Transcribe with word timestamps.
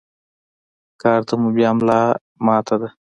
کار 1.01 1.19
ته 1.27 1.33
مو 1.41 1.49
بيا 1.55 1.69
ملا 1.77 1.99
ماته 2.45 2.75
ده. 2.81 2.89